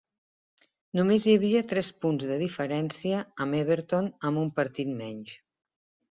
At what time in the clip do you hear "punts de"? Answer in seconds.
2.05-2.37